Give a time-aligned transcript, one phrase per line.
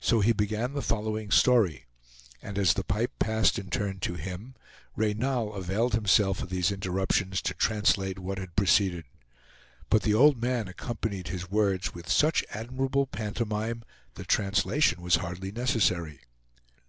[0.00, 1.86] So he began the following story,
[2.42, 4.56] and as the pipe passed in turn to him,
[4.96, 9.04] Reynal availed himself of these interruptions to translate what had preceded.
[9.88, 15.52] But the old man accompanied his words with such admirable pantomime that translation was hardly
[15.52, 16.18] necessary.